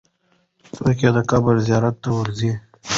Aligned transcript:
څوک 0.73 0.97
یې 1.03 1.09
د 1.17 1.19
قبر 1.29 1.55
زیارت 1.67 1.95
ته 2.03 2.09
ورځي؟ 2.17 2.51